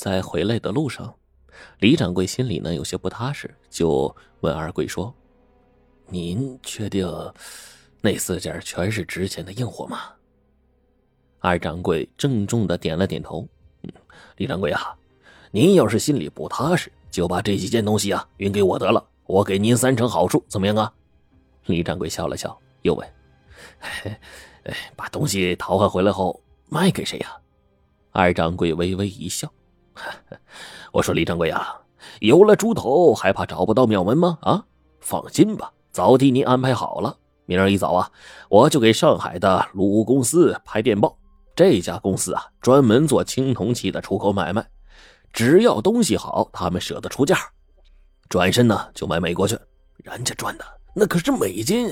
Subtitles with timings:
[0.00, 1.14] 在回来的路上，
[1.80, 5.14] 李掌柜心里呢有些不踏实，就问二贵说
[6.08, 7.06] ：“您确定
[8.00, 10.04] 那四件全是值钱的硬货吗？”
[11.38, 13.46] 二掌柜郑重的点了点头
[13.84, 13.92] ：“嗯，
[14.38, 14.96] 李掌柜啊，
[15.50, 20.90] 您要是心里不踏实，就把这几件东西啊运给我得了，我给您三成好处，怎么样啊？”
[21.68, 23.06] 李掌柜笑了笑，又问
[24.64, 27.36] ：“哎，把东西淘换回来后卖给谁呀？”
[28.12, 29.46] 二掌柜微微一笑。
[30.92, 31.80] 我说李掌柜啊，
[32.20, 34.38] 有了猪头还怕找不到庙门吗？
[34.42, 34.64] 啊，
[35.00, 37.16] 放心吧，早替您安排好了。
[37.46, 38.10] 明儿一早啊，
[38.48, 41.16] 我就给上海的鲁屋公司拍电报。
[41.56, 44.66] 这家公司啊，专门做青铜器的出口买卖，
[45.32, 47.36] 只要东西好，他们舍得出价，
[48.28, 49.58] 转身呢就卖美国去，
[49.98, 50.64] 人家赚的
[50.94, 51.90] 那可是美金。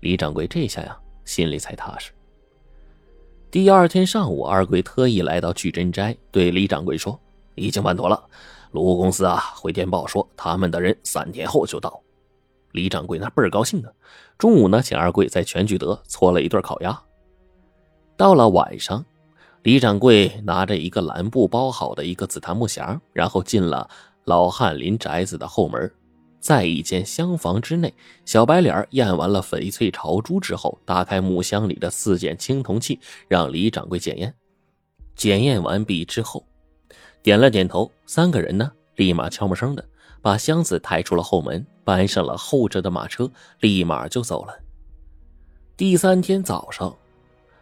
[0.00, 2.10] 李掌柜这下呀，心里才踏实。
[3.50, 7.18] 第二天上午，二贵特意来到聚珍斋，对李掌柜说
[7.56, 8.22] ：“已经办妥了，
[8.72, 11.98] 卢公司啊回电报说他们的人三天后就到。”
[12.72, 13.88] 李掌柜那倍儿高兴呢。
[14.36, 17.00] 中午呢，请二贵在全聚德搓了一顿烤鸭。
[18.18, 19.02] 到了晚上，
[19.62, 23.88] 李掌柜拿着一个蓝布包好的一个紫檀木匣，然后进了
[24.24, 25.90] 老翰林宅子的后门。
[26.40, 27.92] 在一间厢房之内，
[28.24, 34.34] 小白脸验完了翡翠朝珠之后，打开木箱里的四件青铜器，让李掌柜检验。
[35.14, 36.46] 检验完毕之后，
[37.22, 39.84] 点了点头，三个人呢，立马悄没声的
[40.22, 43.30] 把箱子抬出了后门，搬上了后者的马车，
[43.60, 44.54] 立马就走了。
[45.76, 46.96] 第三天早上，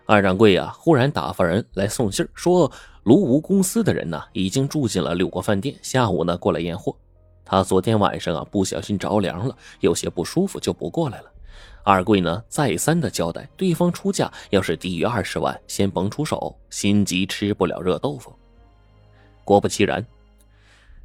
[0.05, 2.71] 二掌柜呀，忽然打发人来送信说
[3.05, 6.95] 卢吴公司的人呢，已经住进了六国饭店，下午呢过来验货。
[7.47, 11.31] 他昨天晚上啊，不小心着凉了，有些不舒服，就不过来了。
[11.85, 18.35] 二贵呢，再三的交代，对方出价要是低于二十万，先甭出手，心急吃不了热豆腐。
[19.45, 20.05] 果不其然，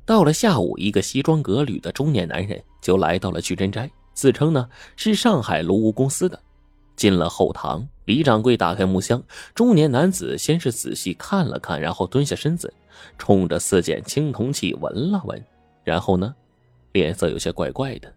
[0.03, 6.41] 到了下午，一个西装革履的中年男人就来到了聚珍斋，自称呢是上海卢屋公司的。
[6.95, 12.73] 进了后堂，李掌柜打开木箱，中年男子先是仔细看了看，然后蹲下身子，
[13.19, 15.45] 冲着四件青铜器闻了闻。
[15.83, 16.35] 然后呢，
[16.91, 18.13] 脸色有些怪怪的。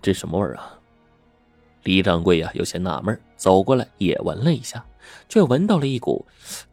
[0.00, 0.78] 这什么味儿啊？
[1.84, 4.84] 李掌柜呀，有些纳闷，走过来也闻了一下，
[5.28, 6.24] 却闻到了一股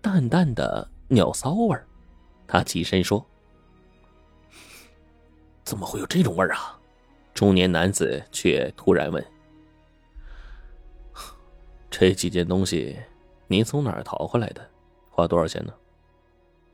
[0.02, 1.86] 淡淡的尿骚味儿。
[2.48, 3.26] 他起身说
[5.64, 6.80] ：“怎么会有这种味儿啊？”
[7.34, 9.26] 中年男子却突然问
[11.90, 13.00] ：“这几件东西，
[13.48, 14.68] 您从哪儿淘回来的？
[15.10, 15.74] 花多少钱呢？”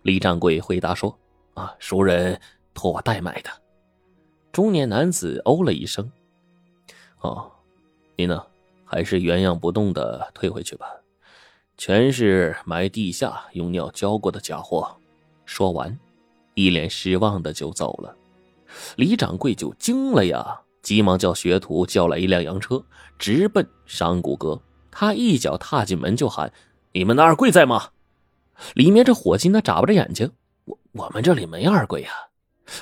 [0.03, 1.17] 李掌柜回答说
[1.55, 2.39] ：“啊，熟人。”
[2.75, 3.49] 托我代买的，
[4.51, 6.11] 中年男子哦了一声
[7.21, 7.51] ：“哦，
[8.15, 8.45] 你呢，
[8.85, 10.85] 还是原样不动的退回去吧，
[11.77, 14.95] 全是埋地下用尿浇过的假货。”
[15.45, 15.97] 说完，
[16.53, 18.15] 一脸失望的就走了。
[18.97, 22.83] 李掌柜就惊了呀，急忙叫学徒叫来一辆洋车，
[23.17, 24.61] 直奔商贾阁。
[24.91, 26.51] 他一脚踏进门就喊
[26.93, 27.89] ：“你们的二贵在吗？”
[28.73, 30.31] 里面这伙计那眨巴着眼睛
[30.65, 32.09] ：“我我们这里没二贵呀。”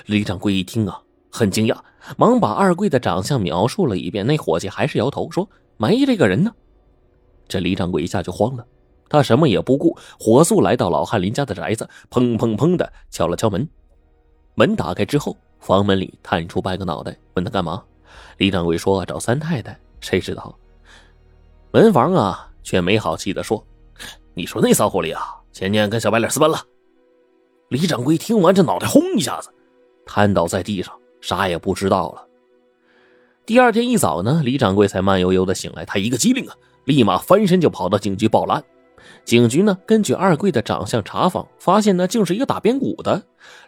[0.06, 1.78] 李掌柜一听啊，很惊讶，
[2.18, 4.26] 忙把二贵的长相描述了一遍。
[4.26, 6.54] 那伙计还是摇头说：“没这个人呢。”
[7.48, 8.66] 这李掌柜一下就慌了，
[9.10, 13.68] 他什么也不顾，火速来到老翰林家的宅子，砰砰砰的敲了敲门。
[14.56, 17.84] 门打开之后，房门里探出半个脑袋，问他干嘛。
[18.38, 20.58] 李掌柜说：“找三太太。”谁知道
[21.72, 23.66] 门房啊，却没好气的说
[24.34, 26.60] ：“你说那骚狐狸啊，前年跟小白脸私奔了。”
[27.70, 29.50] 李掌柜听完，这脑袋轰一下子。
[30.06, 32.28] 瘫倒在地上，啥也不知道了。
[33.46, 36.56] 第二天一早呢，李掌柜才慢悠悠的醒来，他一个机灵啊，
[36.86, 38.64] 立马翻身就跑到警局报了案。
[39.26, 43.22] 警局呢，根据二贵的长相查访，发现呢，竟是一个打边鼓的，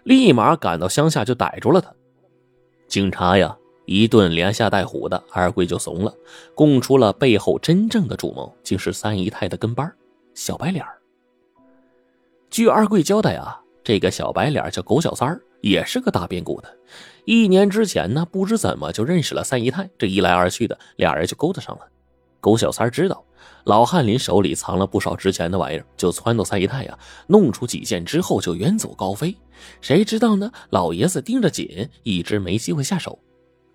[0.03, 1.94] 立马赶到乡下就逮住了他。
[2.88, 6.13] 警察呀，一顿连吓带唬的，二贵就怂了，
[6.53, 9.91] 供出了背后真正的主谋，竟是三姨太的跟班
[10.34, 10.85] 小白脸
[12.50, 15.41] 据二贵交代啊，这个小白脸叫狗小三儿。
[15.61, 16.78] 也是个大变故的，
[17.25, 21.81] 一年之前呢，不知怎么就认识了三姨太，这一来二去的，俩人就勾搭上了。
[22.40, 23.25] 狗小三知道
[23.63, 29.35] 老翰林手里藏了不少值钱的玩意儿，就撺掇三姨太呀，弄出几件之后就远走高飞。
[29.81, 30.52] 谁知道呢？
[30.69, 33.17] 老爷子盯着紧，一直没机会下手。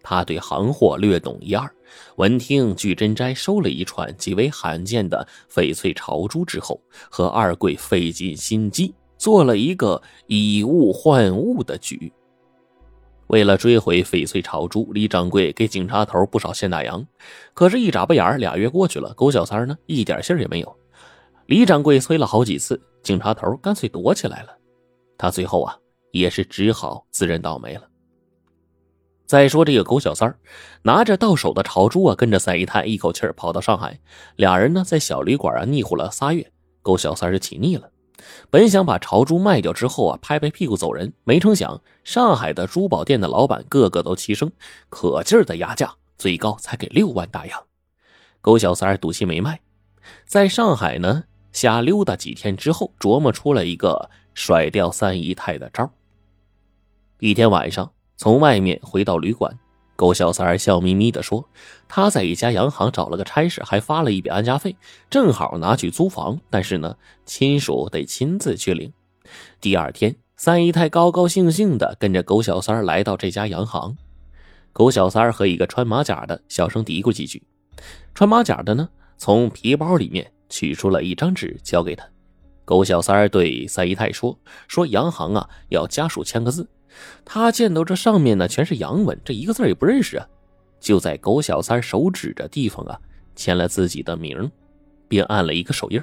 [0.03, 1.69] 他对行货略懂一二，
[2.17, 6.81] 闻听聚珍斋收了一串极为罕见的翡翠朝珠之后，
[7.11, 8.95] 和二贵费尽心机。
[9.21, 12.11] 做了一个以物换物的局。
[13.27, 17.07] 为了追回翡翠朝珠，李掌柜给警察头不少现大洋。
[17.53, 20.77] 可是，一眨巴眼俩月过去了，狗小三呢，一点信也没有。
[21.45, 24.57] 李掌柜催了好几次，警察头干脆躲起来了。
[25.19, 25.77] 他最后啊
[26.13, 27.83] 也是只好自认倒霉了。
[29.27, 30.35] 再说这个狗小三，
[30.83, 34.01] 拿着到手的朝珠啊，跟着三姨太一口气跑到上海。
[34.37, 36.51] 俩人呢在小旅馆啊腻乎了仨月，
[36.81, 37.91] 狗小三就起腻了，
[38.51, 44.51] 本想把朝珠卖掉之后啊拍拍屁股走人，没成想上海的珠宝店的老板个个都齐声，
[44.89, 47.63] 可劲儿的压价，最高才给六万大洋。
[48.41, 49.61] 狗小三赌气没卖，
[50.27, 55.91] 在上海呢瞎溜达几天之后，琢磨出了一个甩掉三姨太的招。
[57.19, 57.93] 一天晚上。
[58.23, 59.59] 从外面回到旅馆，
[60.01, 61.47] 狗小三笑眯眯地说
[61.87, 64.75] ：“他在一家洋行找了个差事，还发了一笔安家费，
[65.11, 66.41] 正好拿去租房。
[66.49, 68.91] 但是呢，亲属得亲自去领。”
[69.61, 73.95] 第二天，三姨太高高兴兴地跟着狗小三来到这家洋行。
[74.73, 77.43] 狗小三和一个穿马甲的小声嘀咕几句，
[78.15, 78.89] 穿马甲的呢，
[79.19, 82.09] 从皮包里面取出了一张纸交给他。
[82.71, 84.39] 狗小三对三姨太说
[84.69, 86.69] ：“说洋行啊，要家属签个字。”
[87.27, 90.29] 他见到这上面呢，全是洋文，这一个字也不认识啊，
[90.79, 92.97] 就在狗小三手指的地方啊，
[93.35, 94.49] 签了自己的名，
[95.09, 96.01] 并按了一个手印。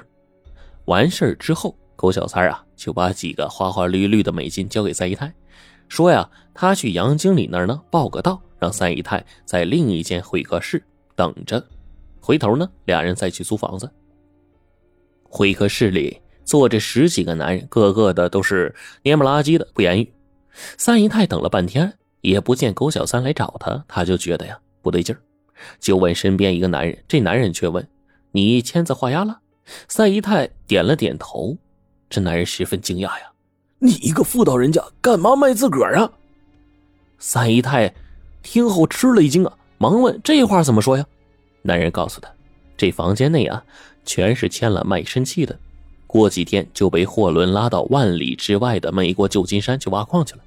[0.84, 5.32] 完事之后，狗小三啊就把几个花花绿绿的美金交给三姨太，
[5.88, 10.84] 说呀，他去杨经理那儿呢报个到，让三姨太在另一间会客室
[11.16, 11.66] 等着，
[12.20, 13.90] 回头呢俩人再去租房子。
[15.30, 20.10] 会客室里坐着十几个男人，个个的都是蔫不拉几的，不言语。
[20.78, 21.92] 三姨太等了半天，
[22.22, 25.20] 也不见狗小三来找她，她就觉得呀不对劲儿，
[25.78, 27.04] 就问身边一个男人。
[27.06, 27.86] 这男人却问
[28.32, 29.40] ：“你签字画押了？”
[29.88, 31.54] 三姨太点了点头。
[32.08, 33.30] 这男人十分惊讶呀
[33.78, 36.10] ：“你一个妇道人家，干嘛卖自个儿啊？”
[37.20, 37.94] 三姨太
[38.42, 41.04] 听后吃了一惊啊，忙问：“这话怎么说呀？”
[41.60, 42.32] 男人告诉他
[42.74, 43.62] ：“这房间内啊，
[44.06, 45.58] 全是签了卖身契的，
[46.08, 50.40] 过几天就被货轮拉到万里之外的美国旧金山去挖矿去了。”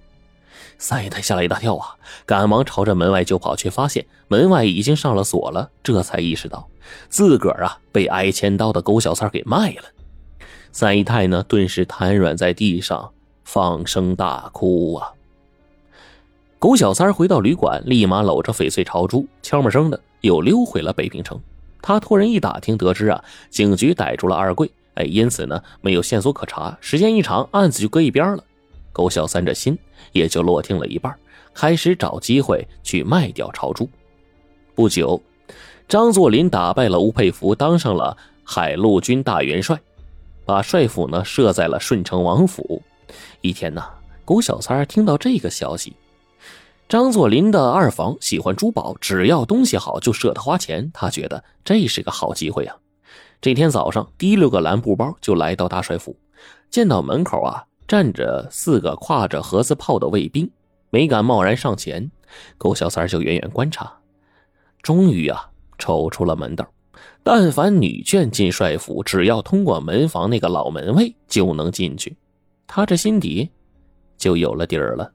[0.77, 5.69] 三姨太吓了一大跳啊，赶忙朝着门外就跑，却发现门外已经上了锁了。
[5.83, 6.67] 这才意识到
[7.07, 9.83] 自个儿啊被挨千刀的狗小三给卖了。
[10.71, 13.11] 三姨太呢，顿时瘫软在地上，
[13.43, 15.11] 放声大哭啊。
[16.57, 21.39] 狗小三回到旅馆，立马搂着翡翠朝珠，悄没声的又溜回了北平城。
[21.81, 26.77] 他托人一打听，得知啊，警局逮住了二贵，哎，因此呢，没有线索可查。
[26.79, 28.43] 时间一长，案子就搁一边了。
[28.93, 29.75] 狗小三这心
[30.11, 31.11] 也就落定了一半，
[31.55, 33.89] 开始找机会去卖掉朝珠。
[34.75, 35.19] 不久，
[35.87, 39.79] 张作霖打败了吴佩孚，当上了海陆军大元帅，
[40.45, 42.83] 把帅府呢设在了顺城王府。
[43.41, 43.83] 一天呢，
[44.23, 45.95] 狗小三听到这个消息，
[46.87, 52.77] 张作霖的二房喜欢珠宝，只要东西好就舍得花钱，他觉得这是个好机会啊。
[53.41, 56.15] 这天早上，提溜个蓝布包就来到大帅府，
[56.69, 57.65] 见到门口啊。
[57.87, 60.49] 站着四个挎着盒子炮的卫兵，
[60.91, 62.09] 没敢贸然上前。
[62.57, 63.91] 狗小三就远远观察，
[64.81, 66.65] 终于啊，瞅出了门道。
[67.21, 72.15] 但凡女眷进帅府，只要通过门房那个老门卫，就能进去。
[72.65, 73.49] 他这心底
[74.17, 75.11] 就有了底儿了。